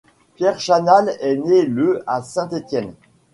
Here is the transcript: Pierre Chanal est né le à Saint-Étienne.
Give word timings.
Pierre 0.33 0.59
Chanal 0.59 1.15
est 1.19 1.35
né 1.35 1.61
le 1.63 2.01
à 2.07 2.23
Saint-Étienne. 2.23 2.95